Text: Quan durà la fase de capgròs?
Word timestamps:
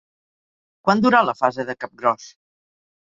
Quan 0.87 1.03
durà 1.05 1.21
la 1.27 1.37
fase 1.43 1.67
de 1.71 1.77
capgròs? 1.85 2.27